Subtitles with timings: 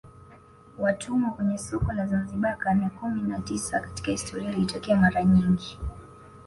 [0.79, 5.77] Watumwa kwenye soko la Zanzibar karne kumi na tisa Katika historia ilitokea mara nyingi